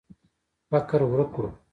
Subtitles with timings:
[0.69, 1.49] فقر ورک کړو.